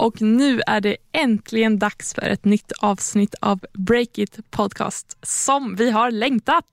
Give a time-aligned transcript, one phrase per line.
[0.00, 5.90] och nu är det äntligen dags för ett nytt avsnitt av Breakit Podcast som vi
[5.90, 6.64] har längtat.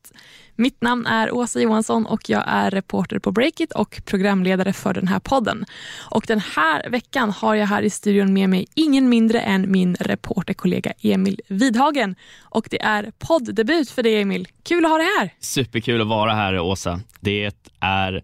[0.55, 5.07] Mitt namn är Åsa Johansson och jag är reporter på Breakit och programledare för den
[5.07, 5.65] här podden.
[6.11, 9.95] Och den här veckan har jag här i studion med mig ingen mindre än min
[9.95, 12.15] reporterkollega Emil Vidhagen.
[12.41, 14.47] Och det är podddebut för dig Emil.
[14.63, 15.33] Kul att ha dig här.
[15.39, 17.01] Superkul att vara här Åsa.
[17.19, 18.23] Det är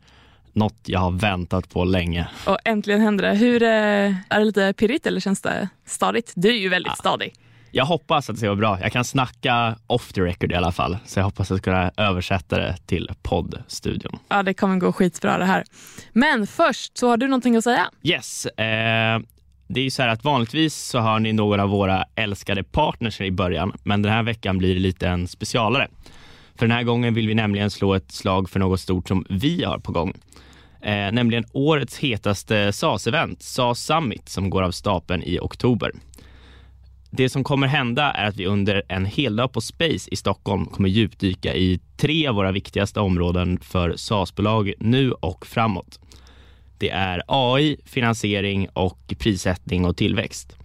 [0.54, 2.28] något jag har väntat på länge.
[2.48, 3.36] Och äntligen händer det.
[3.36, 3.70] Hur, eh,
[4.30, 6.34] är det lite pirrigt eller känns det stadigt?
[6.36, 6.96] Du är ju väldigt ja.
[6.96, 7.34] stadig.
[7.76, 8.80] Jag hoppas att det ska vara bra.
[8.82, 12.58] Jag kan snacka off the record i alla fall, så jag hoppas att kunna översätta
[12.58, 14.20] det till poddstudion.
[14.30, 15.64] Ja, det kommer gå skitbra det här.
[16.12, 17.90] Men först, så har du någonting att säga?
[18.04, 18.46] Yes.
[18.46, 19.20] Eh,
[19.68, 23.22] det är ju så här att vanligtvis så har ni några av våra älskade partners
[23.22, 25.88] i början, men den här veckan blir det lite en specialare.
[26.56, 29.64] För den här gången vill vi nämligen slå ett slag för något stort som vi
[29.64, 30.14] har på gång.
[30.82, 35.92] Eh, nämligen årets hetaste SAS-event, SAS Summit, som går av stapeln i oktober.
[37.12, 40.90] Det som kommer hända är att vi under en heldag på Space i Stockholm kommer
[40.90, 46.00] djupdyka i tre av våra viktigaste områden för SAS-bolag nu och framåt.
[46.78, 50.58] Det är AI, finansiering och prissättning och tillväxt.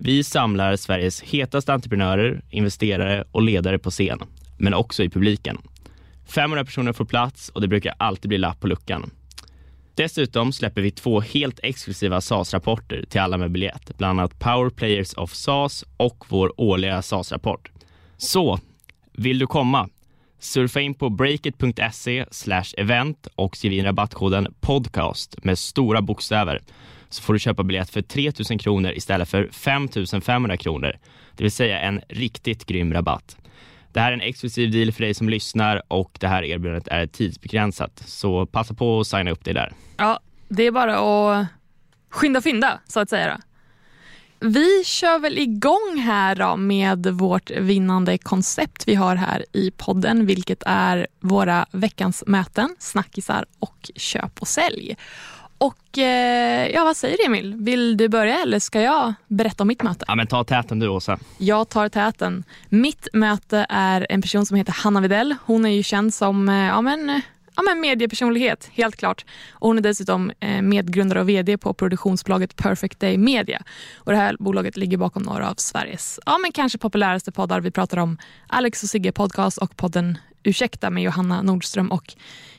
[0.00, 4.18] Vi samlar Sveriges hetaste entreprenörer, investerare och ledare på scen,
[4.56, 5.58] men också i publiken.
[6.26, 9.10] 500 personer får plats och det brukar alltid bli lapp på luckan.
[9.94, 15.14] Dessutom släpper vi två helt exklusiva SAS-rapporter till alla med biljett, bland annat Power Players
[15.14, 17.70] of SAS och vår årliga SAS-rapport.
[18.16, 18.58] Så,
[19.12, 19.88] vill du komma?
[20.38, 22.26] Surfa in på breakit.se
[22.76, 26.60] event och skriv in rabattkoden podcast med stora bokstäver
[27.08, 29.88] så får du köpa biljett för 3 000 kronor istället för 5
[30.22, 30.98] 500 kronor,
[31.36, 33.36] det vill säga en riktigt grym rabatt.
[33.96, 37.06] Det här är en exklusiv deal för dig som lyssnar och det här erbjudandet är
[37.06, 38.02] tidsbegränsat.
[38.06, 39.72] Så passa på att signa upp dig där.
[39.96, 41.46] Ja, det är bara att
[42.10, 43.40] skynda fynda så att säga.
[44.40, 50.26] Vi kör väl igång här då med vårt vinnande koncept vi har här i podden,
[50.26, 54.96] vilket är våra veckans möten, snackisar och köp och sälj.
[55.58, 57.54] Och eh, ja, vad säger du Emil?
[57.54, 60.04] Vill du börja eller ska jag berätta om mitt möte?
[60.08, 61.18] Ja, men ta täten du Åsa.
[61.38, 62.44] Jag tar täten.
[62.68, 65.34] Mitt möte är en person som heter Hanna Videll.
[65.44, 67.20] Hon är ju känd som eh, ja, men,
[67.56, 69.24] ja, men mediepersonlighet, helt klart.
[69.52, 73.62] Och hon är dessutom eh, medgrundare och vd på produktionsbolaget Perfect Day Media.
[73.96, 77.60] Och det här bolaget ligger bakom några av Sveriges ja, men kanske populäraste poddar.
[77.60, 82.14] Vi pratar om Alex och Sigge podcast och podden Ursäkta med Johanna Nordström och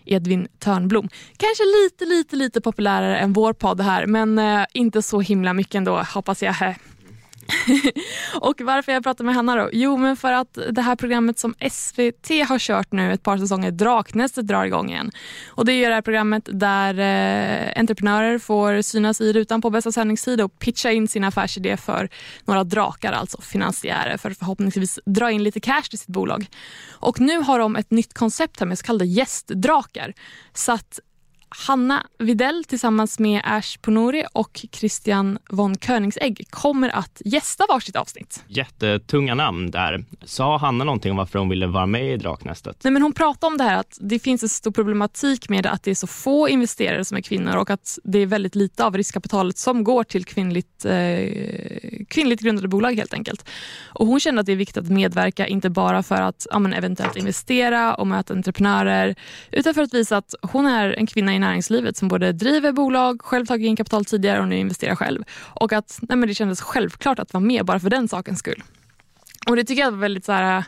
[0.06, 1.10] Edvin Törnblom.
[1.38, 5.76] Kanske lite, lite, lite populärare än vår podd här, men eh, inte så himla mycket
[5.76, 6.56] ändå, hoppas jag
[8.42, 9.70] och varför jag pratar med Hanna då?
[9.74, 13.72] Jo, men för att det här programmet som SVT har kört nu ett par säsonger,
[13.72, 15.12] Draknästet, drar igång igen.
[15.48, 19.92] Och det är det här programmet där eh, entreprenörer får synas i rutan på bästa
[19.92, 22.10] sändningstid och pitcha in sin affärsidé för
[22.46, 26.48] några drakar, alltså finansiärer, för att förhoppningsvis dra in lite cash till sitt bolag.
[26.92, 30.14] Och nu har de ett nytt koncept här med så kallade gästdrakar.
[30.54, 31.00] Så att
[31.50, 38.44] Hanna Videll tillsammans med Ash Ponori och Christian von Königsegg kommer att gästa varsitt avsnitt.
[38.48, 40.06] Jättetunga namn där.
[40.26, 42.84] Sa Hanna någonting om varför hon ville vara med i Draknästet?
[42.84, 45.84] Nej, men hon pratade om det här att det finns en stor problematik med att
[45.84, 48.98] det är så få investerare som är kvinnor och att det är väldigt lite av
[48.98, 50.94] riskkapitalet som går till kvinnligt, eh,
[52.08, 53.50] kvinnligt grundade bolag helt enkelt.
[53.86, 57.16] Och hon kände att det är viktigt att medverka, inte bara för att ja, eventuellt
[57.16, 59.16] investera och möta entreprenörer,
[59.52, 63.22] utan för att visa att hon är en kvinna i näringslivet som både driver bolag,
[63.22, 65.24] själv tagit in kapital tidigare och nu investerar själv.
[65.40, 68.64] Och att nej men det kändes självklart att vara med bara för den sakens skull.
[69.48, 70.64] Och det tycker jag var väldigt så här,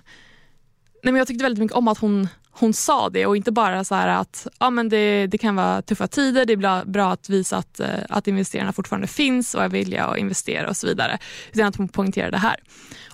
[1.04, 3.84] nej men jag tyckte väldigt mycket om att hon, hon sa det och inte bara
[3.84, 7.58] så att ja, men det, det kan vara tuffa tider, det är bra, att visa
[7.58, 11.18] att, eh, att investerarna fortfarande finns och är villiga att investera och så vidare.
[11.54, 12.56] Utan att hon poängterade det här.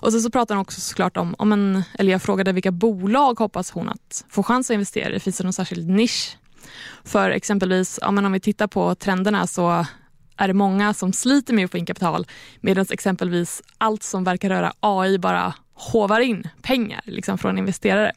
[0.00, 3.38] Och sen så pratade hon också såklart om, om en, eller jag frågade vilka bolag
[3.38, 5.20] hoppas hon att få chans att investera i.
[5.20, 6.36] Finns det någon särskild nisch
[7.04, 9.86] för exempelvis, ja, men om vi tittar på trenderna så
[10.36, 12.26] är det många som sliter med att få in kapital
[12.60, 18.12] medan exempelvis allt som verkar röra AI bara hovar in pengar liksom, från investerare.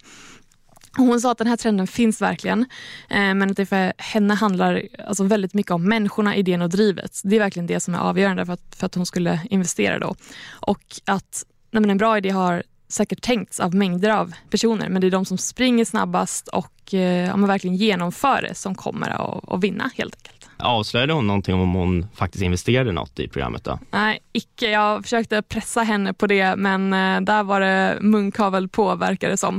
[0.97, 2.61] Hon sa att den här trenden finns verkligen,
[3.09, 7.21] eh, men att det för henne handlar alltså väldigt mycket om människorna, idén och drivet.
[7.23, 10.15] Det är verkligen det som är avgörande för att, för att hon skulle investera då.
[10.51, 15.07] Och att nej, en bra idé har säkert tänkts av mängder av personer men det
[15.07, 19.63] är de som springer snabbast och eh, ja, verkligen genomför det som kommer att, att
[19.63, 20.38] vinna helt enkelt.
[20.59, 23.79] Avslöjade hon någonting om hon faktiskt investerade något i programmet då?
[23.91, 24.69] Nej, icke.
[24.69, 29.37] Jag försökte pressa henne på det men eh, där var det munkavel på verkar det
[29.37, 29.55] som.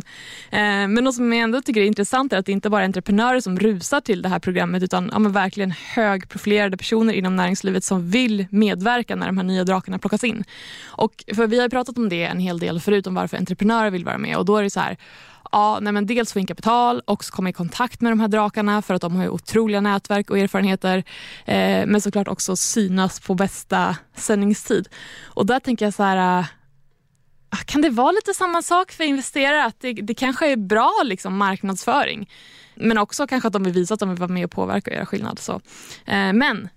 [0.50, 2.84] Eh, men något som jag ändå tycker är intressant är att det inte bara är
[2.84, 7.84] entreprenörer som rusar till det här programmet utan ja, men verkligen högprofilerade personer inom näringslivet
[7.84, 10.44] som vill medverka när de här nya drakarna plockas in.
[10.86, 14.04] Och för vi har pratat om det en hel del förut om varför entreprenörer vill
[14.04, 14.96] vara med och då är det så här
[15.52, 18.82] Ja, nej men dels få in kapital och komma i kontakt med de här drakarna
[18.82, 21.04] för att de har ju otroliga nätverk och erfarenheter.
[21.44, 24.88] Eh, men såklart också synas på bästa sändningstid.
[25.24, 26.38] Och där tänker jag så här,
[27.52, 29.64] äh, kan det vara lite samma sak för investerare?
[29.64, 32.30] Att det, det kanske är bra liksom, marknadsföring.
[32.74, 34.94] Men också kanske att de vill visa att de vill vara med och påverka och
[34.94, 35.38] göra skillnad.
[35.38, 35.52] Så.
[36.06, 36.68] Eh, men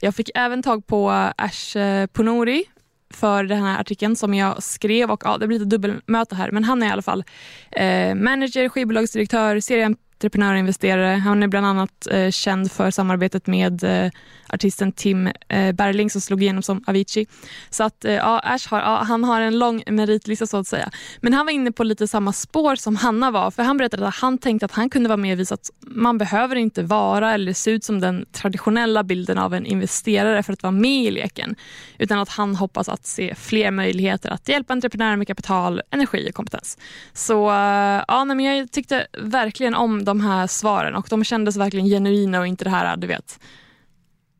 [0.00, 2.64] jag fick även tag på Ash eh, Ponori
[3.12, 6.64] för den här artikeln som jag skrev och ja, det blir lite dubbelmöte här men
[6.64, 7.24] han är i alla fall
[7.70, 11.16] eh, manager, skivbolagsdirektör, serien entreprenör och investerare.
[11.16, 14.10] Han är bland annat eh, känd för samarbetet med eh,
[14.52, 17.26] artisten Tim eh, Berling som slog igenom som Avicii.
[17.70, 20.90] Så att eh, ja, Ash har, ja, han har en lång meritlista så att säga.
[21.20, 23.50] Men han var inne på lite samma spår som Hanna var.
[23.50, 26.18] För Han berättade att han tänkte att han kunde vara med och visa att man
[26.18, 30.62] behöver inte vara eller se ut som den traditionella bilden av en investerare för att
[30.62, 31.56] vara med i leken.
[31.98, 36.34] Utan att han hoppas att se fler möjligheter att hjälpa entreprenörer med kapital, energi och
[36.34, 36.78] kompetens.
[37.12, 41.24] Så eh, ja, nej, men jag tyckte verkligen om de de här svaren och de
[41.24, 43.40] kändes verkligen genuina och inte det här, du vet,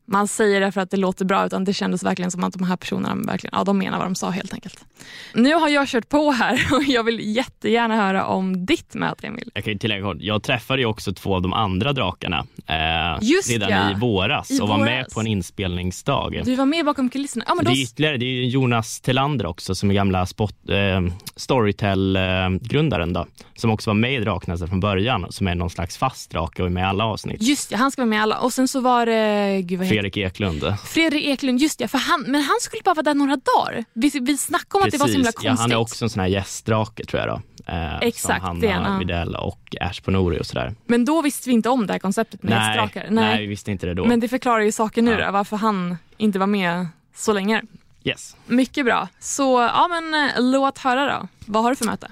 [0.05, 2.63] man säger det för att det låter bra utan det kändes verkligen som att de
[2.63, 4.85] här personerna verkligen, ja, de menar vad de sa helt enkelt.
[5.33, 9.51] Nu har jag kört på här och jag vill jättegärna höra om ditt möte Emil.
[9.53, 13.49] Jag kan ju tillägga jag träffade ju också två av de andra drakarna eh, Just
[13.49, 13.91] redan ja.
[13.91, 14.89] i våras I och var våras.
[14.89, 16.41] med på en inspelningsdag.
[16.45, 17.45] Du var med bakom kulisserna.
[17.47, 17.77] Ja, men det då...
[17.77, 21.01] är ytterligare, det är Jonas Telander också som är gamla spot, eh,
[21.35, 26.31] Storytel-grundaren då, som också var med i Draknästet från början, som är någon slags fast
[26.31, 27.41] drake och är med i alla avsnitt.
[27.41, 28.39] Just ja, han ska vara med i alla.
[28.39, 29.61] Och sen så var det...
[29.61, 30.63] Gud, vad Fredrik Eklund.
[30.85, 33.85] Fredrik Eklund, just ja, för han, men han skulle bara vara där några dagar.
[33.93, 35.43] Vi, vi snackade om att det var så himla konstigt.
[35.45, 37.41] ja, han är också en sån här gästdrake tror jag då.
[37.71, 38.97] Eh, Exakt, som Hanna ja.
[38.99, 40.75] Widell och Ash Ponori och sådär.
[40.85, 43.07] Men då visste vi inte om det här konceptet med Nej, hästdrakar.
[43.11, 44.05] nej, vi visste inte det då.
[44.05, 45.25] Men det förklarar ju saken nu Ja.
[45.25, 47.61] då, varför han inte var med så länge.
[48.03, 48.35] Yes.
[48.47, 49.07] Mycket bra.
[49.19, 51.27] Så ja, men eh, låt höra då.
[51.45, 52.11] Vad har du för möte?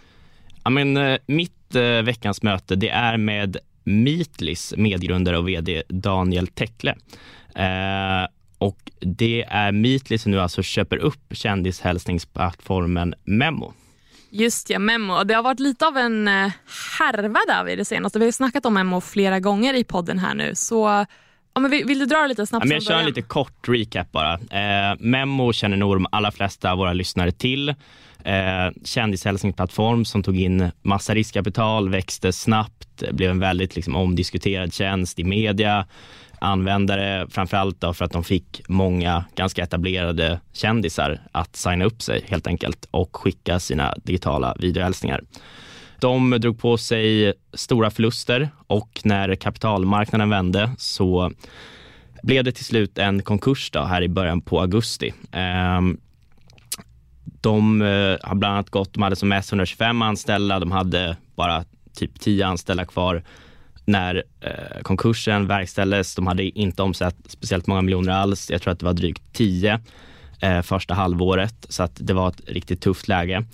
[0.63, 6.48] Ja, men, eh, mitt eh, veckans möte det är med Meetlis medgrundare och vd Daniel
[6.48, 6.95] Tekle.
[7.56, 8.27] Eh,
[8.57, 13.74] och det är Meetly som nu alltså köper upp kändishälsningsplattformen Memo.
[14.30, 15.24] Just ja, Memo.
[15.24, 16.51] Det har varit lite av en eh,
[17.00, 18.19] härva där vid det senaste.
[18.19, 20.56] Vi har ju snackat om Memo flera gånger i podden här nu.
[20.56, 21.06] Så
[21.53, 23.21] ja, men vill, vill du dra det lite snabbt Ja, men jag kör en lite
[23.21, 24.33] kort recap bara.
[24.33, 27.75] Eh, Memo känner nog de allra flesta av våra lyssnare till.
[28.25, 35.19] Eh, kändishälsningsplattform som tog in massa riskkapital, växte snabbt, blev en väldigt liksom, omdiskuterad tjänst
[35.19, 35.88] i media.
[36.39, 42.25] Användare framförallt då för att de fick många ganska etablerade kändisar att signa upp sig
[42.27, 45.21] helt enkelt och skicka sina digitala videohälsningar.
[46.00, 51.31] De drog på sig stora förluster och när kapitalmarknaden vände så
[52.24, 55.13] blev det till slut en konkurs då, här i början på augusti.
[55.31, 55.97] Ehm,
[57.23, 61.65] de eh, har bland annat gått, de hade som mest 125 anställda, de hade bara
[61.95, 63.23] typ 10 anställda kvar
[63.85, 66.15] när eh, konkursen verkställdes.
[66.15, 68.50] De hade inte omsatt speciellt många miljoner alls.
[68.51, 69.79] Jag tror att det var drygt 10
[70.41, 73.45] eh, första halvåret, så att det var ett riktigt tufft läge.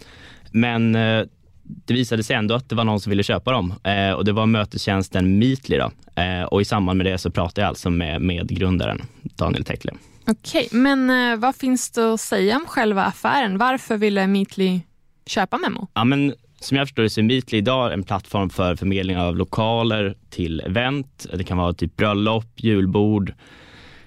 [0.51, 1.25] Men eh,
[1.63, 4.31] det visade sig ändå att det var någon som ville köpa dem eh, och det
[4.31, 5.77] var mötestjänsten Meetly.
[5.77, 5.91] Då.
[6.21, 9.91] Eh, och i samband med det så pratade jag alltså med, med grundaren Daniel Tekle.
[10.27, 13.57] Okej, men eh, vad finns det att säga om själva affären?
[13.57, 14.81] Varför ville Meetly
[15.25, 15.87] köpa Memo?
[15.93, 19.37] Ja, men som jag förstår det så är Meetly idag en plattform för förmedling av
[19.37, 21.25] lokaler till event.
[21.33, 23.33] Det kan vara typ bröllop, julbord,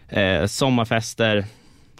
[0.08, 1.44] eh, sommarfester,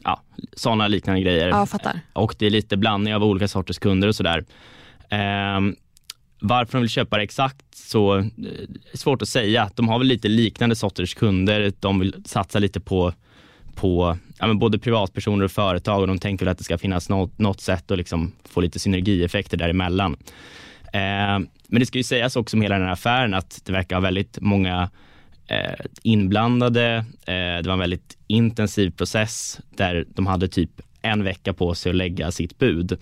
[0.05, 0.23] ja,
[0.57, 1.49] sådana liknande grejer.
[1.49, 2.01] Ja, fattar.
[2.13, 4.45] Och det är lite blandning av olika sorters kunder och sådär.
[5.11, 5.77] Ehm,
[6.41, 8.25] varför de vill köpa det exakt så eh,
[8.93, 9.71] är svårt att säga.
[9.75, 11.73] De har väl lite liknande sorters kunder.
[11.81, 13.13] De vill satsa lite på,
[13.75, 17.39] på ja, men både privatpersoner och företag och de tänker att det ska finnas något,
[17.39, 20.17] något sätt att liksom få lite synergieffekter däremellan.
[20.93, 23.97] Ehm, men det ska ju sägas också om hela den här affären att det verkar
[23.97, 24.91] ha väldigt många
[25.47, 27.05] eh, inblandade.
[27.27, 30.71] Eh, det var en väldigt intensiv process där de hade typ
[31.03, 32.93] en vecka på sig att lägga sitt bud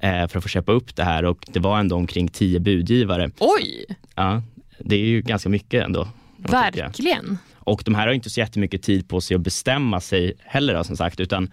[0.00, 3.30] eh, för att få köpa upp det här och det var ändå omkring tio budgivare.
[3.38, 4.42] Oj, Ja,
[4.78, 6.08] det är ju ganska mycket ändå.
[6.50, 7.38] Verkligen.
[7.54, 10.84] Och de här har inte så jättemycket tid på sig att bestämma sig heller då,
[10.84, 11.50] som sagt, utan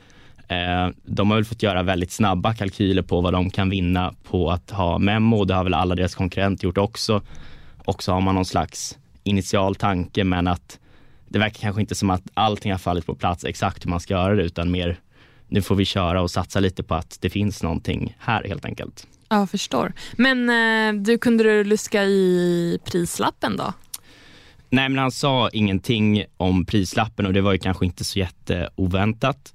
[0.48, 4.52] eh, de har väl fått göra väldigt snabba kalkyler på vad de kan vinna på
[4.52, 5.46] att ha Memo.
[5.46, 7.22] Det har väl alla deras konkurrenter gjort också.
[7.86, 10.80] Och så har man någon slags initial tanke, men att
[11.28, 14.14] det verkar kanske inte som att allting har fallit på plats exakt hur man ska
[14.14, 15.00] göra det utan mer
[15.48, 19.08] nu får vi köra och satsa lite på att det finns någonting här helt enkelt.
[19.30, 19.94] Ja, jag förstår.
[20.18, 23.74] Men eh, du, kunde du luska i prislappen då?
[24.70, 29.54] Nej, men han sa ingenting om prislappen och det var ju kanske inte så jätteoväntat.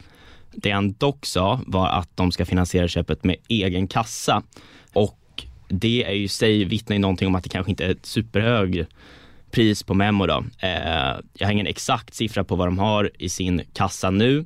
[0.53, 4.43] Det han dock sa var att de ska finansiera köpet med egen kassa
[4.93, 8.07] och det är ju sig vittnar ju någonting om att det kanske inte är ett
[8.07, 8.87] superhög
[9.51, 10.45] pris på Memo då.
[10.59, 14.39] Eh, jag har ingen exakt siffra på vad de har i sin kassa nu,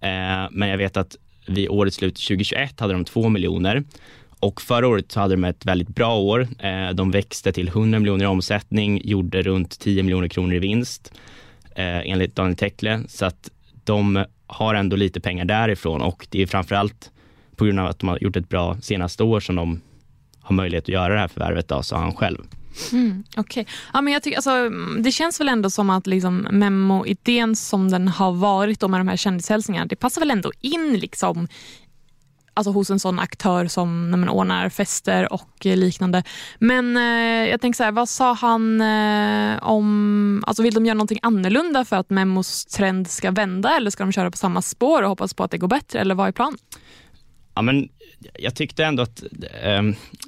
[0.00, 3.84] eh, men jag vet att vid årets slut 2021 hade de 2 miljoner
[4.42, 6.48] och förra året så hade de ett väldigt bra år.
[6.58, 11.12] Eh, de växte till 100 miljoner i omsättning, gjorde runt 10 miljoner kronor i vinst
[11.76, 13.00] eh, enligt Daniel Tekle.
[13.08, 13.50] Så att
[13.84, 17.10] de har ändå lite pengar därifrån och det är framförallt
[17.56, 19.80] på grund av att de har gjort ett bra senaste år som de
[20.40, 22.38] har möjlighet att göra det här förvärvet, då, sa han själv.
[22.92, 23.64] Mm, okay.
[23.92, 27.90] ja, men jag tycker, alltså, mm, det känns väl ändå som att liksom, memo-idén som
[27.90, 31.48] den har varit då med de här kändishälsningarna, det passar väl ändå in liksom,
[32.54, 36.22] alltså hos en sån aktör som när man ordnar fester och liknande.
[36.58, 40.94] Men eh, jag tänker så här, vad sa han eh, om, alltså vill de göra
[40.94, 45.02] någonting annorlunda för att Memos trend ska vända eller ska de köra på samma spår
[45.02, 46.58] och hoppas på att det går bättre eller vad är planen?
[47.54, 47.88] Ja, men
[48.38, 49.22] jag tyckte ändå att
[49.62, 49.82] eh,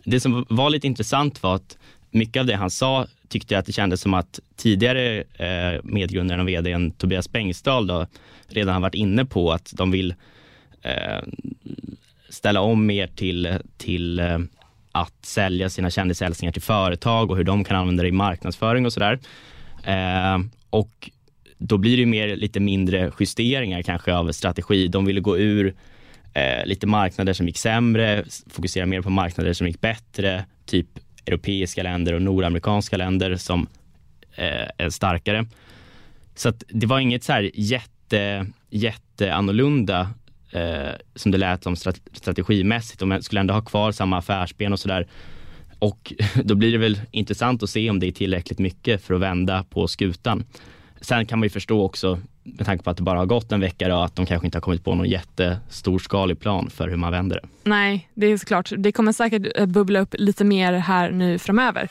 [0.05, 1.79] det som var lite intressant var att
[2.11, 6.41] mycket av det han sa tyckte jag att det kändes som att tidigare eh, medgrundaren
[6.41, 8.07] och vdn Tobias Bengtsdal då,
[8.49, 10.15] redan har varit inne på att de vill
[10.83, 11.23] eh,
[12.35, 14.39] ställa om mer till, till eh,
[14.93, 18.93] att sälja sina kändishälsningar till företag och hur de kan använda det i marknadsföring och
[18.93, 19.19] sådär.
[19.85, 20.39] Eh,
[20.71, 21.11] och
[21.59, 24.89] då blir det mer lite mindre justeringar kanske av strategi.
[24.89, 25.75] De ville gå ur
[26.35, 30.89] eh, lite marknader som gick sämre, fokusera mer på marknader som gick bättre, typ
[31.27, 33.67] europeiska länder och nordamerikanska länder som
[34.35, 35.47] eh, är starkare.
[36.35, 40.11] Så att det var inget så här jätte, jätte annorlunda
[40.55, 41.77] eh, som det lät som
[42.13, 43.01] strategimässigt.
[43.01, 45.07] De skulle ändå ha kvar samma affärsben och sådär.
[45.79, 46.13] Och
[46.45, 49.65] då blir det väl intressant att se om det är tillräckligt mycket för att vända
[49.71, 50.45] på skutan.
[51.01, 53.61] Sen kan man ju förstå också, med tanke på att det bara har gått en
[53.61, 57.13] vecka, då, att de kanske inte har kommit på någon jättestorskalig plan för hur man
[57.13, 57.71] vänder det.
[57.71, 58.73] Nej, det är såklart.
[58.77, 61.89] Det kommer säkert eh, bubbla upp lite mer här nu framöver.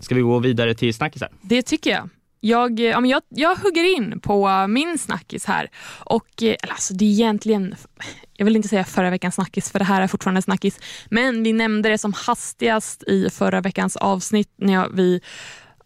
[0.00, 1.28] Ska vi gå vidare till snackisar?
[1.42, 2.08] Det tycker jag.
[2.46, 5.70] Jag, ja, men jag, jag hugger in på min snackis här.
[6.04, 7.74] Och, eh, eller alltså, det är egentligen,
[8.36, 10.80] jag vill inte säga förra veckans snackis för det här är fortfarande snackis.
[11.10, 15.20] Men vi nämnde det som hastigast i förra veckans avsnitt när vi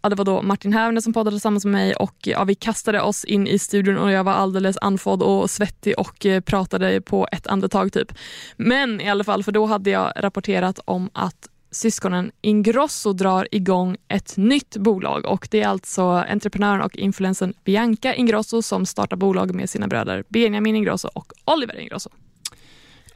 [0.02, 3.00] Ja, det var då Martin Hävner som poddade tillsammans med mig och ja, vi kastade
[3.00, 7.28] oss in i studion och jag var alldeles andfådd och svettig och eh, pratade på
[7.32, 8.12] ett andetag typ.
[8.56, 13.96] Men i alla fall, för då hade jag rapporterat om att syskonen Ingrosso drar igång
[14.08, 19.54] ett nytt bolag och det är alltså entreprenören och influensen Bianca Ingrosso som startar bolag
[19.54, 22.10] med sina bröder Benjamin Ingrosso och Oliver Ingrosso.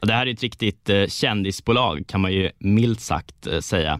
[0.01, 3.99] Det här är ett riktigt eh, kändisbolag kan man ju milt sagt eh, säga.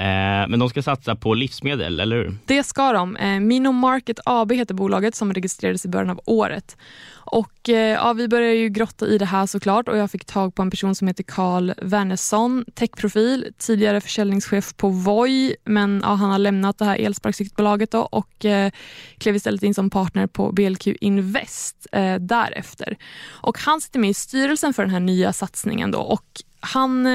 [0.00, 2.36] Eh, men de ska satsa på livsmedel, eller hur?
[2.46, 3.16] Det ska de.
[3.16, 6.76] Eh, Mino Market AB heter bolaget som registrerades i början av året.
[7.12, 10.54] Och eh, ja, Vi började ju grotta i det här såklart och jag fick tag
[10.54, 16.30] på en person som heter Carl Wernersson, techprofil, tidigare försäljningschef på Voi men ja, han
[16.30, 18.72] har lämnat det här elsparkcykelbolaget och eh,
[19.18, 22.96] klev istället in som partner på BLQ Invest eh, därefter.
[23.28, 27.06] Och han sitter med i styrelsen för den här nya satsningen då och han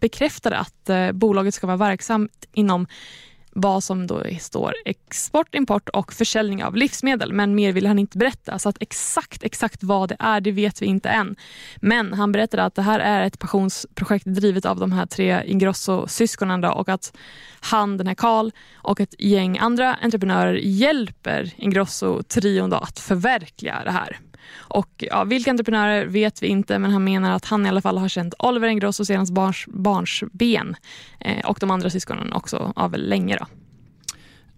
[0.00, 2.86] bekräftade att eh, bolaget ska vara verksamt inom
[3.60, 7.32] vad som då står export, import och försäljning av livsmedel.
[7.32, 8.58] Men mer vill han inte berätta.
[8.58, 11.36] Så att exakt, exakt vad det är, det vet vi inte än.
[11.76, 16.64] Men han berättade att det här är ett passionsprojekt drivet av de här tre Ingrosso-syskonen
[16.64, 17.16] och att
[17.60, 24.18] han, den här Karl och ett gäng andra entreprenörer hjälper Ingrosso-trion att förverkliga det här.
[24.56, 27.98] Och ja, Vilka entreprenörer vet vi inte men han menar att han i alla fall
[27.98, 30.76] har känt Oliver Ingrosso sedan hans barns, barns ben
[31.20, 33.36] eh, och de andra syskonen också av länge.
[33.36, 33.46] Då.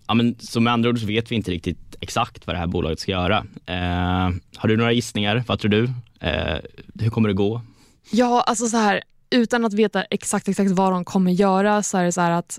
[0.07, 2.67] Ja, men, så med andra ord så vet vi inte riktigt exakt vad det här
[2.67, 3.47] bolaget ska göra.
[3.67, 5.45] Eh, har du några gissningar?
[5.47, 5.85] Vad tror du?
[6.21, 6.59] Eh,
[7.01, 7.63] hur kommer det gå?
[8.11, 12.05] Ja, alltså så här, utan att veta exakt, exakt vad de kommer göra så är
[12.05, 12.59] det så här att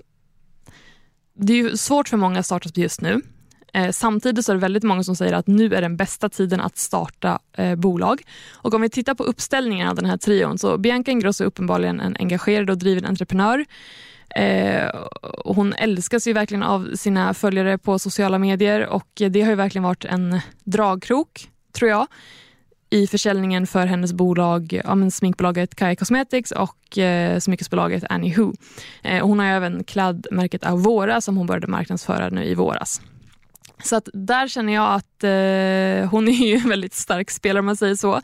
[1.34, 3.20] det är svårt för många startups just nu.
[3.72, 6.60] Eh, samtidigt så är det väldigt många som säger att nu är den bästa tiden
[6.60, 8.22] att starta eh, bolag.
[8.52, 12.00] Och om vi tittar på uppställningen av den här trion så Bianca Ingrosso är uppenbarligen
[12.00, 13.64] en engagerad och driven entreprenör.
[14.36, 14.90] Eh,
[15.44, 19.82] hon älskas ju verkligen av sina följare på sociala medier och det har ju verkligen
[19.82, 22.06] varit en dragkrok, tror jag
[22.92, 28.52] i försäljningen för hennes bolag, ja, men sminkbolaget Kaja Cosmetics och eh, smyckesbolaget Annie Who.
[29.02, 33.00] Eh, hon har även klädmärket Avora som hon började marknadsföra nu i våras.
[33.84, 37.66] Så att där känner jag att eh, hon är ju en väldigt stark spelare om
[37.66, 38.20] man säger så.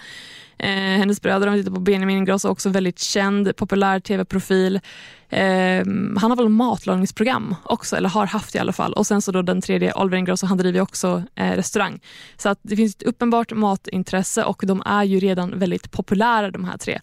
[0.59, 4.81] Eh, hennes bröder, om vi tittar på Benjamin Ingrosso, också väldigt känd, populär tv-profil.
[5.29, 5.85] Eh,
[6.17, 8.93] han har väl matlagningsprogram också, eller har haft i alla fall.
[8.93, 12.01] Och sen så då den tredje, Oliver Ingrosso, han driver också eh, restaurang.
[12.37, 16.65] Så att det finns ett uppenbart matintresse och de är ju redan väldigt populära de
[16.65, 17.01] här tre.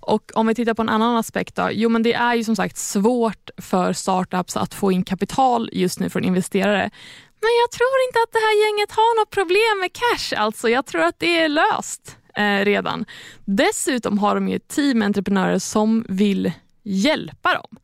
[0.00, 2.56] Och om vi tittar på en annan aspekt då, jo men det är ju som
[2.56, 6.90] sagt svårt för startups att få in kapital just nu från investerare.
[7.40, 10.68] Men jag tror inte att det här gänget har något problem med cash alltså.
[10.68, 13.04] Jag tror att det är löst eh, redan.
[13.44, 16.52] Dessutom har de ju ett team entreprenörer som vill
[16.82, 17.78] hjälpa dem.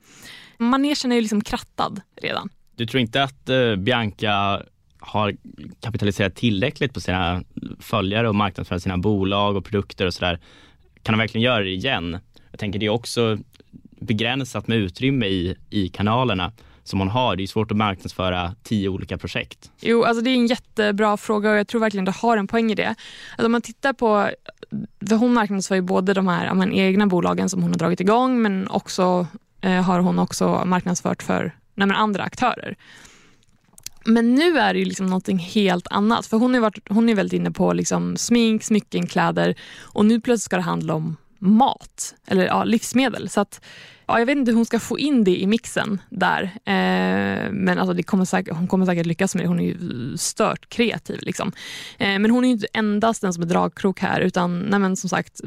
[0.58, 2.48] Manegen är ju liksom krattad redan.
[2.76, 4.62] Du tror inte att eh, Bianca
[4.98, 5.36] har
[5.80, 7.42] kapitaliserat tillräckligt på sina
[7.80, 10.40] följare och marknadsför sina bolag och produkter och sådär?
[11.02, 12.18] Kan de verkligen göra det igen?
[12.50, 13.38] Jag tänker det är också
[14.00, 16.52] begränsat med utrymme i, i kanalerna
[16.84, 17.36] som hon har.
[17.36, 19.70] Det är svårt att marknadsföra tio olika projekt.
[19.80, 22.72] Jo, alltså det är en jättebra fråga och jag tror verkligen du har en poäng
[22.72, 22.94] i det.
[23.30, 24.30] Alltså om man tittar på,
[25.08, 28.42] för hon marknadsför ju både de här men, egna bolagen som hon har dragit igång
[28.42, 29.26] men också
[29.60, 31.42] eh, har hon också marknadsfört för
[31.74, 32.76] nej, men, andra aktörer.
[34.06, 36.26] Men nu är det ju liksom någonting helt annat.
[36.26, 40.20] För Hon, är, varit, hon är väldigt inne på liksom smink, smycken, kläder och nu
[40.20, 43.28] plötsligt ska det handla om mat eller ja, livsmedel.
[43.28, 43.60] Så att
[44.06, 46.42] ja, jag vet inte hur hon ska få in det i mixen där.
[46.42, 49.48] Eh, men alltså det kommer säkert, hon kommer säkert lyckas med det.
[49.48, 51.18] Hon är ju stört kreativ.
[51.22, 51.52] Liksom.
[51.98, 55.10] Eh, men hon är inte endast den som är dragkrok här utan nej, men som
[55.10, 55.40] sagt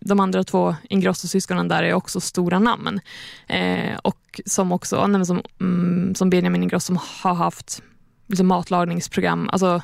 [0.00, 3.00] de andra två Ingrosso-syskonen där är också stora namn.
[3.46, 7.82] Eh, och som också, nej, som, mm, som Benjamin Ingrosso som har haft
[8.26, 9.48] liksom, matlagningsprogram.
[9.52, 9.82] Alltså,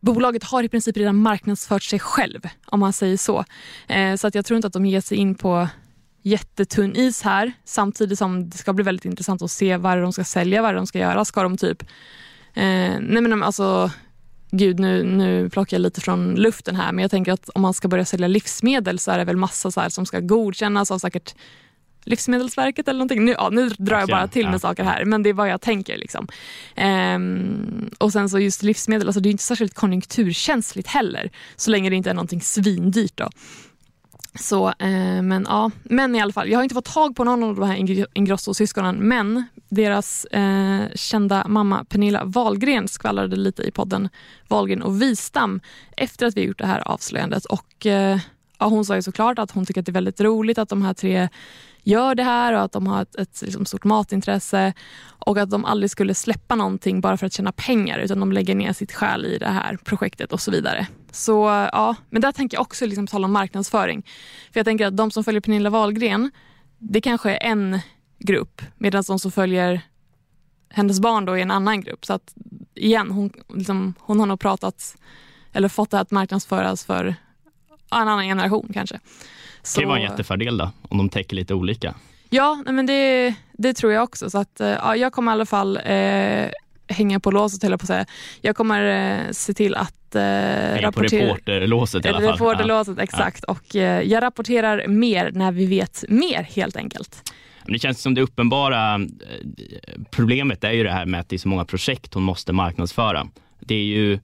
[0.00, 3.44] bolaget har i princip redan marknadsfört sig själv, om man säger så.
[3.86, 5.68] Eh, så att jag tror inte att de ger sig in på
[6.22, 10.24] jättetunn is här samtidigt som det ska bli väldigt intressant att se vad de ska
[10.24, 11.24] sälja, vad de ska göra.
[11.24, 11.82] Ska de typ...
[12.54, 13.90] Eh, nej men alltså,
[14.50, 17.74] gud nu, nu plockar jag lite från luften här men jag tänker att om man
[17.74, 21.34] ska börja sälja livsmedel så är det väl massa så som ska godkännas av säkert
[22.08, 23.24] Livsmedelsverket eller någonting.
[23.24, 24.58] Nu, ja, nu drar jag bara till med ja.
[24.58, 25.96] saker här men det är vad jag tänker.
[25.96, 26.28] Liksom.
[26.74, 31.90] Ehm, och sen så just livsmedel, alltså det är inte särskilt konjunkturkänsligt heller så länge
[31.90, 33.16] det inte är någonting svindyrt.
[33.16, 33.30] Då.
[34.34, 36.48] Så, eh, men ja, men i alla fall.
[36.48, 41.48] Jag har inte fått tag på någon av de här Ingrosso-syskonen men deras eh, kända
[41.48, 44.08] mamma Pernilla Wahlgren skvallrade lite i podden
[44.48, 45.60] Wahlgren och Wistam
[45.96, 47.44] efter att vi gjort det här avslöjandet.
[47.44, 48.18] Och, eh,
[48.58, 50.82] ja, hon sa ju såklart att hon tycker att det är väldigt roligt att de
[50.82, 51.28] här tre
[51.82, 54.72] gör det här och att de har ett, ett liksom stort matintresse
[55.08, 58.54] och att de aldrig skulle släppa någonting bara för att tjäna pengar utan de lägger
[58.54, 60.86] ner sitt själ i det här projektet och så vidare.
[61.12, 64.02] Så ja, men där tänker jag också liksom tala om marknadsföring.
[64.52, 66.30] För jag tänker att de som följer Pernilla Wahlgren,
[66.78, 67.80] det kanske är en
[68.18, 69.80] grupp medan de som följer
[70.70, 72.06] hennes barn då är en annan grupp.
[72.06, 72.34] Så att
[72.74, 74.96] igen, hon, liksom, hon har nog pratat
[75.52, 77.04] eller fått det att marknadsföras för
[77.90, 79.00] en annan generation kanske.
[79.68, 79.80] Så...
[79.80, 81.94] Det kan vara en jättefördel då, om de täcker lite olika.
[82.30, 84.30] Ja, men det, det tror jag också.
[84.30, 86.46] Så att, eh, ja, jag kommer i alla fall eh,
[86.88, 88.06] hänga på låset, höll jag på att säga.
[88.40, 91.20] Jag kommer eh, se till att eh, rapportera...
[91.20, 92.32] på reporterlåset i alla fall.
[92.32, 93.02] Reporterlåset, ja.
[93.02, 93.44] exakt.
[93.46, 93.52] Ja.
[93.52, 97.32] Och eh, jag rapporterar mer när vi vet mer helt enkelt.
[97.64, 99.00] Det känns som det uppenbara eh,
[100.10, 103.28] problemet är ju det här med att det är så många projekt hon måste marknadsföra.
[103.60, 104.18] Det är ju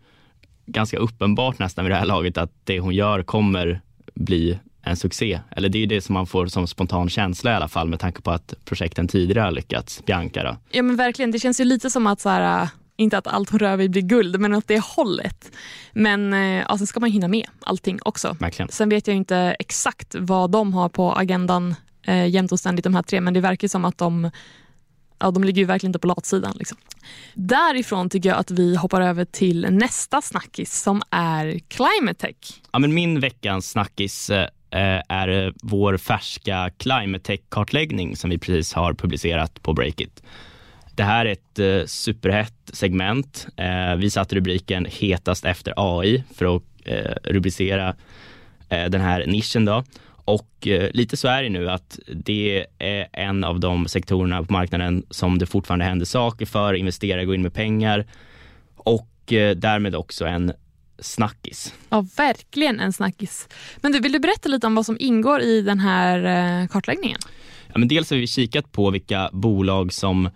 [0.66, 3.80] ganska uppenbart nästan vid det här laget att det hon gör kommer
[4.14, 5.40] bli en succé.
[5.50, 8.22] Eller det är det som man får som spontan känsla i alla fall med tanke
[8.22, 10.04] på att projekten tidigare har lyckats.
[10.06, 10.56] Bianca då?
[10.70, 13.50] Ja men verkligen, det känns ju lite som att så här, äh, inte att allt
[13.50, 15.52] hon rör vid blir guld, men åt det hållet.
[15.92, 18.36] Men äh, alltså, ska man hinna med allting också.
[18.40, 18.68] Verkligen.
[18.68, 22.94] Sen vet jag inte exakt vad de har på agendan eh, jämt och ständigt de
[22.94, 24.30] här tre, men det verkar som att de
[25.18, 26.54] ja, de ligger ju verkligen inte på latsidan.
[26.58, 26.78] Liksom.
[27.34, 32.60] Därifrån tycker jag att vi hoppar över till nästa snackis som är Climate Tech.
[32.72, 38.72] Ja, men min veckans snackis Eh, Eh, är vår färska Climate Tech-kartläggning som vi precis
[38.72, 40.22] har publicerat på Breakit.
[40.94, 43.46] Det här är ett eh, superhett segment.
[43.56, 46.62] Eh, vi satte rubriken hetast efter AI för att
[47.22, 47.94] rubricera
[48.68, 49.64] den här nischen.
[49.64, 49.84] Då.
[50.06, 55.06] Och lite så är det nu att det är en av de sektorerna på marknaden
[55.10, 56.74] som det fortfarande händer saker för.
[56.74, 58.06] Investerare går in med pengar
[58.76, 59.08] och
[59.56, 60.52] därmed också en
[60.98, 61.74] snackis.
[61.88, 63.48] Ja, verkligen en snackis.
[63.76, 66.24] Men du, vill du berätta lite om vad som ingår i den här
[66.62, 67.18] eh, kartläggningen?
[67.72, 70.30] Ja, men dels har vi kikat på vilka bolag som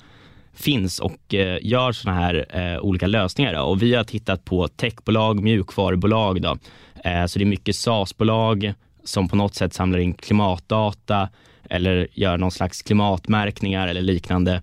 [0.54, 3.54] finns och eh, gör såna här eh, olika lösningar.
[3.54, 3.62] Då.
[3.62, 6.42] Och vi har tittat på techbolag, mjukvarubolag.
[6.42, 6.58] Då.
[7.04, 11.28] Eh, så det är mycket SaaS-bolag som på något sätt samlar in klimatdata
[11.70, 14.62] eller gör någon slags klimatmärkningar eller liknande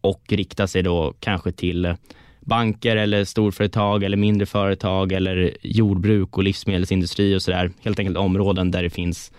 [0.00, 1.96] och riktar sig då kanske till
[2.44, 7.70] banker eller storföretag eller mindre företag eller jordbruk och livsmedelsindustri och sådär.
[7.82, 9.32] Helt enkelt områden där det finns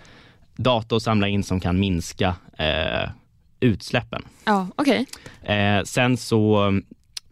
[0.55, 3.09] data att samla in som kan minska eh,
[3.59, 4.23] utsläppen.
[4.45, 5.05] Ja, okej.
[5.43, 6.71] Eh, sen så,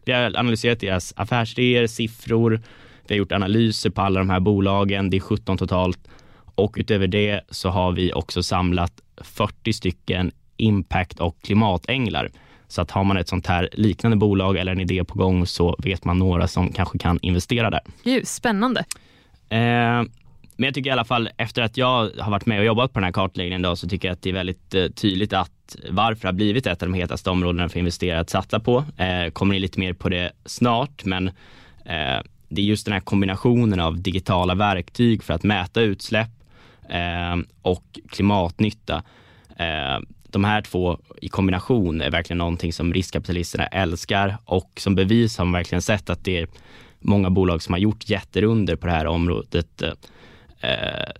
[0.04, 2.60] vi har analyserat deras affärsidéer, siffror,
[3.06, 6.08] vi har gjort analyser på alla de här bolagen, det är 17 totalt
[6.54, 12.30] och utöver det så har vi också samlat 40 stycken impact och klimatänglar.
[12.74, 15.76] Så att har man ett sånt här liknande bolag eller en idé på gång så
[15.78, 17.80] vet man några som kanske kan investera där.
[18.04, 18.84] Gud, spännande.
[19.48, 20.02] Eh,
[20.56, 22.98] men jag tycker i alla fall efter att jag har varit med och jobbat på
[22.98, 26.22] den här kartläggningen då, så tycker jag att det är väldigt eh, tydligt att varför
[26.22, 28.84] det har blivit ett av de hetaste områdena för investerare att satsa på.
[28.96, 31.28] Eh, kommer in lite mer på det snart, men
[31.84, 36.30] eh, det är just den här kombinationen av digitala verktyg för att mäta utsläpp
[36.88, 39.02] eh, och klimatnytta.
[40.34, 45.44] De här två i kombination är verkligen någonting som riskkapitalisterna älskar och som bevis har
[45.44, 46.48] man verkligen sett att det är
[47.00, 49.90] många bolag som har gjort jätterunder på det här området eh,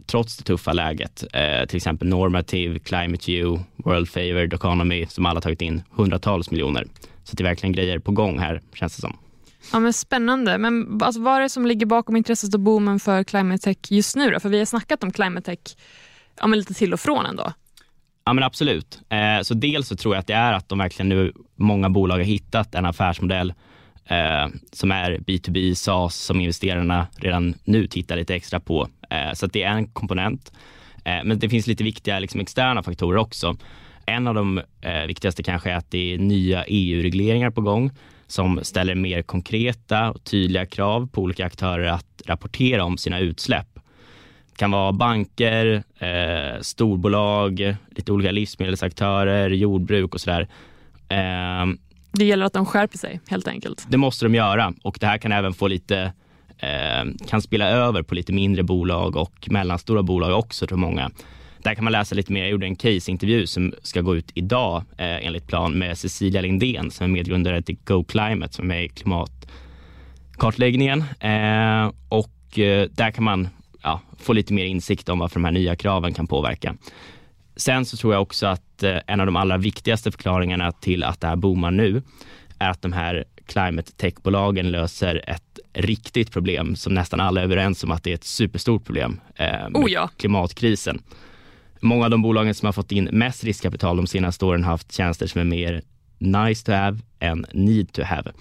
[0.07, 1.25] trots det tuffa läget.
[1.33, 6.87] Eh, till exempel Normative, Climate U, World Favored Economy som alla tagit in hundratals miljoner.
[7.25, 9.17] Så det är verkligen grejer på gång här känns det som.
[9.73, 10.59] Ja, men spännande.
[10.59, 14.17] Men alltså, vad är det som ligger bakom intresset och boomen för climate tech just
[14.17, 14.31] nu?
[14.31, 14.41] Då?
[14.41, 15.77] För vi har snackat om climate tech
[16.41, 17.53] ja, men lite till och från ändå.
[18.25, 19.01] Ja men absolut.
[19.09, 22.17] Eh, så dels så tror jag att det är att de verkligen nu, många bolag
[22.17, 23.53] har hittat en affärsmodell
[24.07, 28.89] eh, som är B2B, SaaS, som investerarna redan nu tittar lite extra på.
[29.11, 30.53] Eh, så att det är en komponent.
[31.05, 33.57] Eh, men det finns lite viktiga liksom, externa faktorer också.
[34.07, 37.91] En av de eh, viktigaste kanske är att det är nya EU-regleringar på gång
[38.27, 43.74] som ställer mer konkreta och tydliga krav på olika aktörer att rapportera om sina utsläpp.
[44.57, 50.49] Kan vara banker, eh, storbolag, lite olika livsmedelsaktörer, jordbruk och sådär.
[51.09, 51.67] Eh,
[52.13, 53.87] det gäller att de skärper sig helt enkelt.
[53.89, 56.13] Det måste de göra och det här kan även få lite
[56.59, 61.11] eh, kan spela över på lite mindre bolag och mellanstora bolag också för många.
[61.59, 62.41] Där kan man läsa lite mer.
[62.41, 66.91] Jag gjorde en caseintervju som ska gå ut idag eh, enligt plan med Cecilia Lindén
[66.91, 71.05] som är medgrundare till Go Climate som är med i klimatkartläggningen.
[71.21, 73.49] Eh, och eh, där kan man
[73.85, 76.77] ja, få lite mer insikt om varför de här nya kraven kan påverka.
[77.57, 81.21] Sen så tror jag också att eh, en av de allra viktigaste förklaringarna till att
[81.21, 82.03] det här boomar nu
[82.59, 87.85] är att de här climate tech-bolagen löser ett riktigt problem som nästan alla är överens
[87.85, 89.21] om att det är ett superstort problem.
[89.37, 90.11] Eh, oh ja.
[90.17, 91.03] Klimatkrisen.
[91.81, 94.93] Många av de bolagen som har fått in mest riskkapital de senaste åren har haft
[94.93, 95.83] tjänster som är mer
[96.19, 98.33] nice to have än need to have.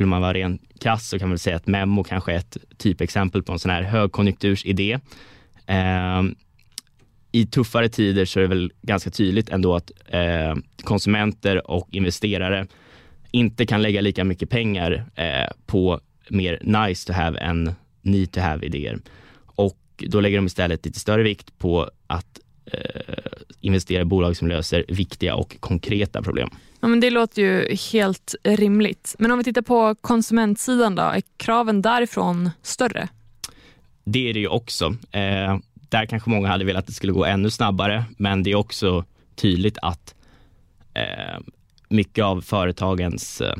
[0.00, 3.42] Vill man vara ren kass så kan man säga att Memo kanske är ett typexempel
[3.42, 4.98] på en sån här högkonjunktursidé.
[5.66, 6.22] Eh,
[7.32, 12.66] I tuffare tider så är det väl ganska tydligt ändå att eh, konsumenter och investerare
[13.30, 18.40] inte kan lägga lika mycket pengar eh, på mer nice to have än need to
[18.40, 18.98] have idéer.
[19.46, 22.40] Och då lägger de istället lite större vikt på att
[22.72, 23.14] eh,
[23.60, 26.50] investera i bolag som löser viktiga och konkreta problem.
[26.80, 29.14] Ja, men det låter ju helt rimligt.
[29.18, 33.08] Men om vi tittar på konsumentsidan då, är kraven därifrån större?
[34.04, 34.96] Det är det ju också.
[35.12, 38.54] Eh, där kanske många hade velat att det skulle gå ännu snabbare, men det är
[38.54, 40.14] också tydligt att
[40.94, 41.40] eh,
[41.88, 43.56] mycket av företagens, eh,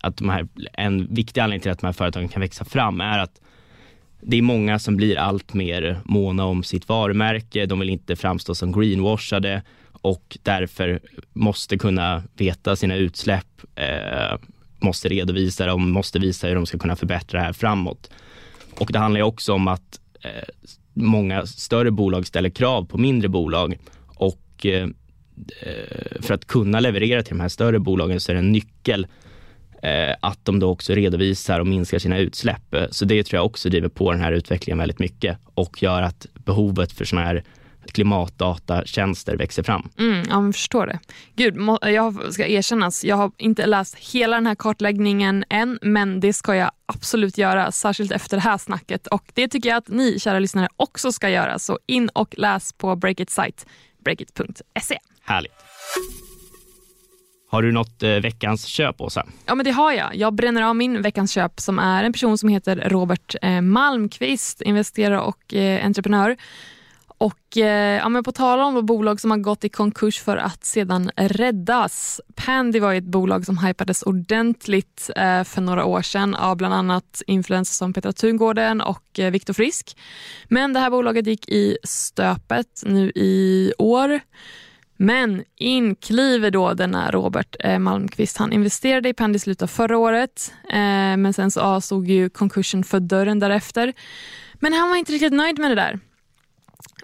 [0.00, 3.18] att de här, en viktig anledning till att de här företagen kan växa fram är
[3.18, 3.40] att
[4.20, 7.66] det är många som blir allt mer måna om sitt varumärke.
[7.66, 9.62] De vill inte framstå som greenwashade
[10.00, 11.00] och därför
[11.32, 14.38] måste kunna veta sina utsläpp, eh,
[14.78, 18.10] måste redovisa dem, måste visa hur de ska kunna förbättra det här framåt.
[18.78, 20.30] Och det handlar också om att eh,
[20.94, 24.88] många större bolag ställer krav på mindre bolag och eh,
[25.62, 29.06] eh, för att kunna leverera till de här större bolagen så är det en nyckel
[29.82, 32.74] eh, att de då också redovisar och minskar sina utsläpp.
[32.90, 36.26] Så det tror jag också driver på den här utvecklingen väldigt mycket och gör att
[36.34, 37.44] behovet för sådana här
[37.92, 39.88] klimatdatatjänster växer fram.
[39.98, 40.98] Mm, ja, jag förstår det.
[41.36, 46.32] Gud, jag ska erkännas, jag har inte läst hela den här kartläggningen än, men det
[46.32, 49.06] ska jag absolut göra, särskilt efter det här snacket.
[49.06, 51.58] Och det tycker jag att ni, kära lyssnare, också ska göra.
[51.58, 53.66] Så in och läs på Breakit sajt,
[54.04, 54.98] breakit.se.
[55.24, 55.52] Härligt.
[57.50, 59.26] Har du något eh, veckans köp, Åsa?
[59.46, 60.16] Ja, men det har jag.
[60.16, 64.62] Jag bränner av min veckans köp som är en person som heter Robert eh, Malmqvist,
[64.62, 66.36] investerare och eh, entreprenör.
[67.18, 70.64] Och eh, ja, men På tal om bolag som har gått i konkurs för att
[70.64, 72.20] sedan räddas.
[72.34, 77.22] Pandy var ett bolag som hypades ordentligt eh, för några år sedan av bland annat
[77.26, 79.96] influencers som Petra Tungården och eh, Viktor Frisk.
[80.48, 84.20] Men det här bolaget gick i stöpet nu i år.
[84.96, 88.36] Men in kliver då denna Robert eh, Malmqvist.
[88.36, 92.30] Han investerade i Pandy i slutet av förra året, eh, men sen så stod ju
[92.30, 93.92] konkursen för dörren därefter.
[94.54, 96.00] Men han var inte riktigt nöjd med det där.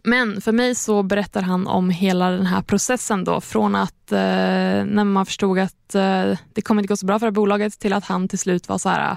[0.06, 4.18] Men för mig så berättar han om hela den här processen då från att eh,
[4.18, 7.78] när man förstod att eh, det kommer inte gå så bra för det här bolaget
[7.78, 9.16] till att han till slut var så här, eh,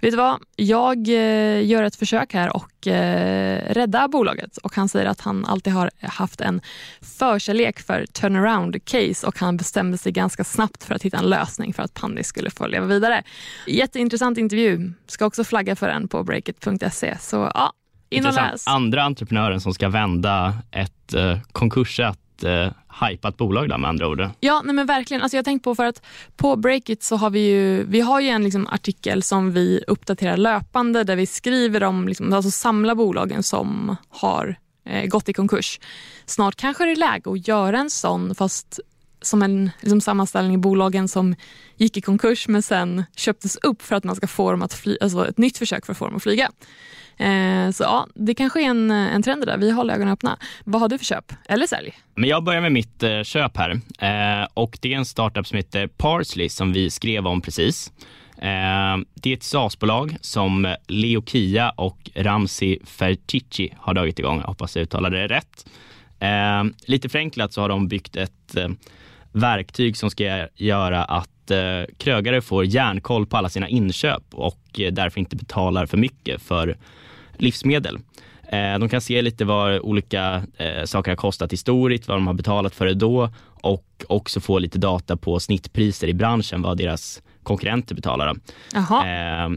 [0.00, 4.56] vet du vad, jag eh, gör ett försök här och eh, rädda bolaget.
[4.56, 6.60] Och han säger att han alltid har haft en
[7.00, 11.74] förkärlek för turnaround case och han bestämde sig ganska snabbt för att hitta en lösning
[11.74, 13.22] för att Pandy skulle få leva vidare.
[13.66, 17.72] Jätteintressant intervju, ska också flagga för den på breakit.se så ja,
[18.16, 18.66] in och läs.
[18.66, 22.72] Andra entreprenören som ska vända ett eh, konkursat eh,
[23.08, 24.28] hypat bolag där med andra ord.
[24.40, 25.22] Ja, nej men verkligen.
[25.22, 26.02] Alltså jag har tänkt på för att
[26.36, 30.36] på Breakit så har vi ju, vi har ju en liksom artikel som vi uppdaterar
[30.36, 35.80] löpande där vi skriver om, liksom, alltså samla bolagen som har eh, gått i konkurs.
[36.26, 38.80] Snart kanske det är läge att göra en sån fast
[39.24, 41.34] som en liksom, sammanställning i bolagen som
[41.76, 44.96] gick i konkurs men sen köptes upp för att man ska få dem att fly,
[45.00, 46.50] alltså ett nytt försök för att få dem att flyga.
[47.16, 49.58] Eh, så ja, det kanske är en, en trend där.
[49.58, 50.38] Vi håller ögonen öppna.
[50.64, 51.94] Vad har du för köp eller sälj?
[52.14, 55.56] Men jag börjar med mitt eh, köp här eh, och det är en startup som
[55.56, 57.92] heter Parsley som vi skrev om precis.
[58.38, 64.40] Eh, det är ett SaaS-bolag som Leo Kia och Ramsi Fertici har dragit igång.
[64.40, 65.66] Jag hoppas jag uttalade det rätt.
[66.18, 68.68] Eh, lite förenklat så har de byggt ett eh,
[69.34, 71.30] verktyg som ska göra att
[71.98, 76.76] krögare får järnkoll på alla sina inköp och därför inte betalar för mycket för
[77.36, 77.98] livsmedel.
[78.48, 82.34] Eh, de kan se lite vad olika eh, saker har kostat historiskt, vad de har
[82.34, 87.22] betalat för det då och också få lite data på snittpriser i branschen, vad deras
[87.42, 88.28] konkurrenter betalar.
[89.04, 89.50] Eh,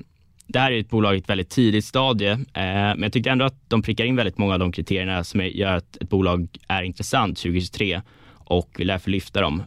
[0.50, 3.70] det här är ett bolag i ett väldigt tidigt stadie, men jag tyckte ändå att
[3.70, 7.38] de prickar in väldigt många av de kriterierna som gör att ett bolag är intressant
[7.38, 8.02] 2023
[8.50, 9.64] och vill därför lyfta dem.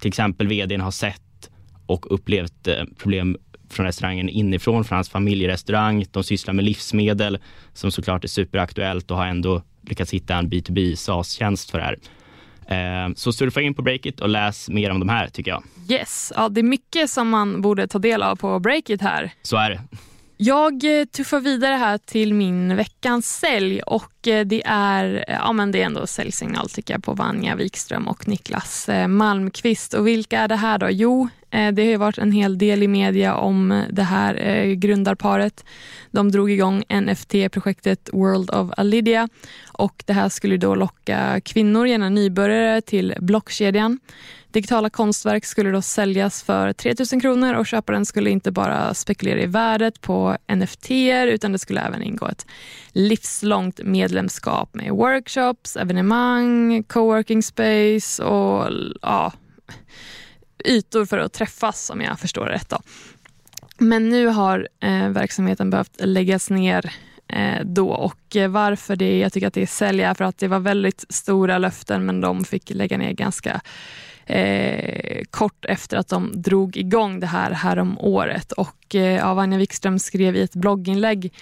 [0.00, 1.50] till exempel vdn har sett
[1.86, 3.36] och upplevt problem
[3.72, 6.04] från restaurangen inifrån, från hans familjerestaurang.
[6.10, 7.38] De sysslar med livsmedel
[7.72, 11.98] som såklart är superaktuellt och har ändå lyckats hitta en B2B SaaS-tjänst för det här.
[12.66, 15.62] Eh, så surfa in på Breakit och läs mer om de här tycker jag.
[15.90, 19.30] Yes, ja, det är mycket som man borde ta del av på Breakit här.
[19.42, 19.80] Så är det.
[20.44, 25.72] Jag eh, tuffar vidare här till min veckans sälj och eh, det är, ja, men
[25.72, 29.94] det är ändå säljsignal tycker jag på Vanja Wikström och Niklas eh, Malmqvist.
[29.94, 30.90] Och vilka är det här då?
[30.90, 34.72] Jo, Eh, det har varit en hel del i media om eh, det här eh,
[34.72, 35.64] grundarparet.
[36.10, 39.28] De drog igång NFT-projektet World of Alidia
[39.72, 44.00] och det här skulle då locka kvinnor, gärna nybörjare, till blockkedjan.
[44.50, 49.40] Digitala konstverk skulle då säljas för 3 000 kronor och köparen skulle inte bara spekulera
[49.40, 50.90] i värdet på NFT
[51.26, 52.46] utan det skulle även ingå ett
[52.92, 59.32] livslångt medlemskap med workshops, evenemang, coworking space och ja,
[60.64, 62.68] ytor för att träffas om jag förstår det rätt.
[62.68, 62.80] Då.
[63.78, 66.92] Men nu har eh, verksamheten behövt läggas ner
[67.28, 70.48] eh, då och eh, varför det, jag tycker att det är sälja för att det
[70.48, 73.60] var väldigt stora löften men de fick lägga ner ganska
[74.26, 78.52] eh, kort efter att de drog igång det här härom året.
[78.52, 81.32] Och eh, Vanja Wikström skrev i ett blogginlägg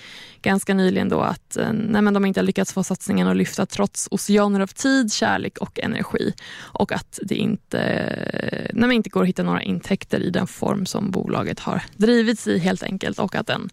[0.42, 3.66] ganska nyligen då att eh, nej, men de inte har lyckats få satsningen att lyfta
[3.66, 6.34] trots oceaner av tid, kärlek och energi.
[6.58, 10.46] Och att det inte, eh, nej, men inte går att hitta några intäkter i den
[10.46, 13.70] form som bolaget har drivits i helt enkelt och att den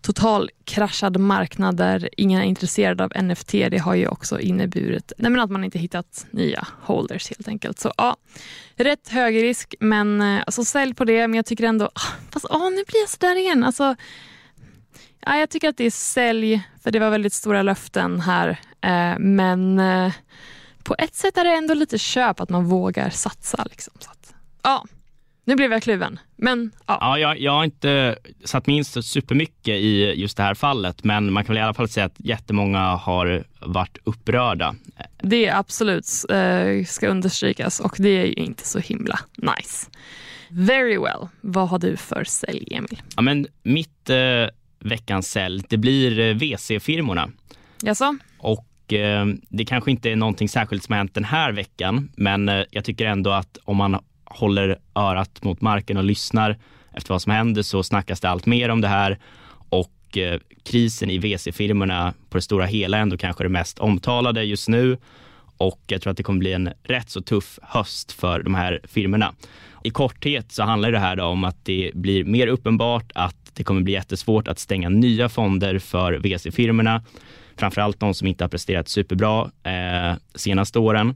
[0.00, 3.52] total kraschad markad där ingen är intresserad av NFT.
[3.52, 7.78] Det har ju också inneburit nej att man inte hittat nya holders helt enkelt.
[7.78, 8.16] Så ja,
[8.76, 11.28] rätt hög risk, men eh, alltså, sälj på det.
[11.28, 13.64] Men jag tycker ändå, ah, fast åh, nu blir jag sådär igen.
[13.64, 13.96] Alltså,
[15.20, 18.48] ja, jag tycker att det är sälj, för det var väldigt stora löften här.
[18.80, 20.12] Eh, men eh,
[20.82, 23.66] på ett sätt är det ändå lite köp att man vågar satsa.
[23.70, 24.84] Liksom, så att, ja.
[25.48, 26.18] Nu blev jag kluven.
[26.36, 26.98] Men, ja.
[27.00, 31.04] Ja, jag, jag har inte satt mig in så supermycket i just det här fallet,
[31.04, 34.74] men man kan väl i alla fall säga att jättemånga har varit upprörda.
[35.22, 39.90] Det är absolut eh, ska understrykas och det är ju inte så himla nice.
[40.50, 41.28] Very well.
[41.40, 43.02] Vad har du för sälj, Emil?
[43.16, 44.16] Ja, men mitt eh,
[44.80, 47.30] veckans sälj, det blir eh, VC-firmorna.
[47.82, 48.16] Jaså?
[48.38, 52.48] Och eh, det kanske inte är någonting särskilt som har hänt den här veckan, men
[52.48, 53.98] eh, jag tycker ändå att om man
[54.30, 56.58] håller örat mot marken och lyssnar
[56.92, 59.18] efter vad som händer så snackas det allt mer om det här
[59.68, 64.44] och eh, krisen i VC-firmorna på det stora hela är ändå kanske det mest omtalade
[64.44, 64.98] just nu
[65.58, 68.80] och jag tror att det kommer bli en rätt så tuff höst för de här
[68.84, 69.34] firmorna.
[69.84, 73.80] I korthet så handlar det här om att det blir mer uppenbart att det kommer
[73.80, 77.02] bli jättesvårt att stänga nya fonder för VC-firmorna.
[77.56, 81.14] Framförallt de som inte har presterat superbra eh, senaste åren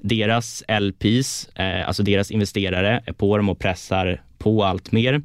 [0.00, 5.22] deras LPs, eh, alltså deras investerare, är på dem och pressar på allt mer.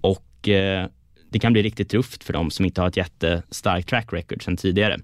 [0.00, 0.86] Och eh,
[1.30, 4.56] det kan bli riktigt tufft för dem som inte har ett jättestarkt track record sedan
[4.56, 4.96] tidigare.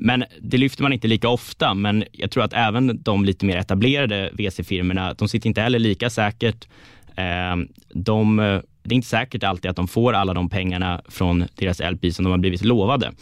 [0.00, 3.56] Men det lyfter man inte lika ofta, men jag tror att även de lite mer
[3.56, 6.68] etablerade VC-firmorna, de sitter inte heller lika säkert.
[7.16, 7.56] Eh,
[7.88, 8.36] de,
[8.82, 12.24] det är inte säkert alltid att de får alla de pengarna från deras LP som
[12.24, 13.12] de har blivit lovade.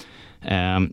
[0.42, 0.92] Ehm,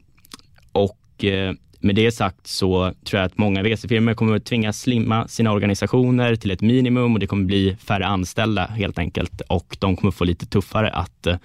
[0.71, 5.27] och eh, med det sagt så tror jag att många VC-firmor kommer att tvingas slimma
[5.27, 9.95] sina organisationer till ett minimum och det kommer bli färre anställda helt enkelt och de
[9.95, 11.37] kommer få lite tuffare att eh,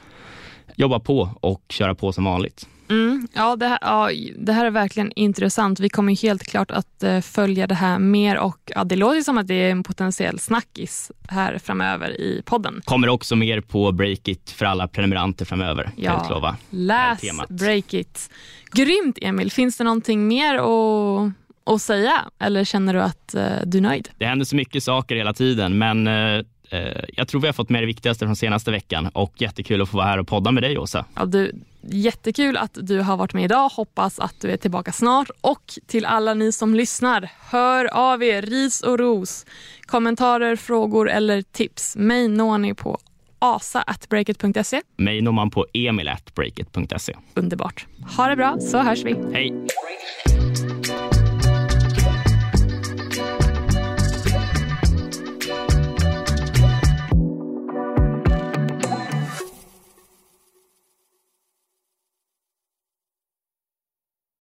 [0.77, 2.69] jobba på och köra på som vanligt.
[2.89, 5.81] Mm, ja, det här, ja, det här är verkligen intressant.
[5.81, 9.39] Vi kommer helt klart att uh, följa det här mer och ja, det låter som
[9.39, 12.81] att det är en potentiell snackis här framöver i podden.
[12.85, 15.91] Kommer också mer på Breakit för alla prenumeranter framöver.
[15.97, 18.31] Ja, utlova, läs Breakit.
[18.73, 19.53] Grymt Emil.
[19.53, 21.33] Finns det någonting mer att
[21.67, 24.09] att säga eller känner du att uh, du är nöjd?
[24.19, 26.45] Det händer så mycket saker hela tiden men uh,
[27.13, 29.97] jag tror vi har fått med det viktigaste från senaste veckan och jättekul att få
[29.97, 31.05] vara här och podda med dig Åsa.
[31.15, 31.53] Ja, du,
[31.89, 33.69] Jättekul att du har varit med idag.
[33.69, 35.31] Hoppas att du är tillbaka snart.
[35.41, 38.43] Och till alla ni som lyssnar, hör av er.
[38.43, 39.47] Ris och ros,
[39.87, 41.97] kommentarer, frågor eller tips.
[41.97, 42.99] Mig når ni på
[43.39, 44.83] asa.breakit.se.
[44.97, 47.17] Mig når man på emil.breakit.se.
[47.35, 47.87] Underbart.
[48.17, 49.17] Ha det bra, så hörs vi.
[49.33, 49.55] Hej.